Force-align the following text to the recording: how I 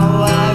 how 0.00 0.22
I 0.22 0.49